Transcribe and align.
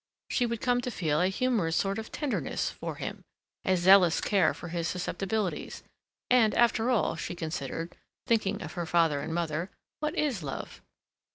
She 0.31 0.47
would 0.47 0.61
come 0.61 0.81
to 0.81 0.89
feel 0.89 1.21
a 1.21 1.27
humorous 1.27 1.75
sort 1.75 1.99
of 1.99 2.11
tenderness 2.11 2.71
for 2.71 2.95
him, 2.95 3.23
a 3.63 3.77
zealous 3.77 4.19
care 4.19 4.51
for 4.51 4.69
his 4.69 4.87
susceptibilities, 4.87 5.83
and, 6.27 6.55
after 6.55 6.89
all, 6.89 7.15
she 7.15 7.35
considered, 7.35 7.95
thinking 8.25 8.63
of 8.63 8.73
her 8.73 8.87
father 8.87 9.19
and 9.21 9.31
mother, 9.31 9.69
what 9.99 10.15
is 10.17 10.41
love? 10.41 10.81